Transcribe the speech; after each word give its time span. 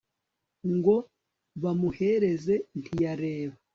Ngo 0.75 0.95
bamuhereze 1.61 2.55
ntiyareba 2.79 3.55